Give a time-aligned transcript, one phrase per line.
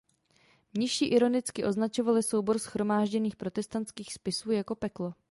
[0.73, 5.13] Mniši ironicky označovali soubor shromážděných protestantských spisů jako peklo.